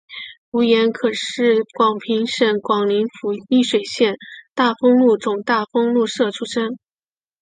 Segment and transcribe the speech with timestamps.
[0.49, 4.15] 吴廷可是广平省广宁府丽水县
[4.55, 6.79] 大丰禄总大丰禄社出生。